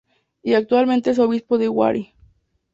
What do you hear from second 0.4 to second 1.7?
Y actualmente es Obispo de